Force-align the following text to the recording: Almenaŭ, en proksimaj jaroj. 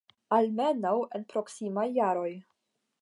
Almenaŭ, 0.37 0.93
en 1.19 1.27
proksimaj 1.35 1.85
jaroj. 1.99 2.31